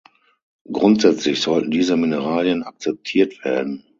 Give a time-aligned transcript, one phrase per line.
[0.67, 3.83] Grundsätzlich sollten diese Mineralien akzeptiert werden.